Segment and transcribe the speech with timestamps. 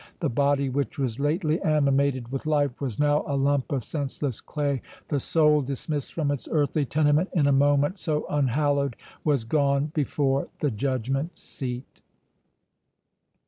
[0.19, 5.19] The body, which was lately animated with life, was now a lump of senseless clay—the
[5.19, 10.71] soul, dismissed from its earthly tenement in a moment so unhallowed, was gone before the
[10.71, 12.01] judgment seat.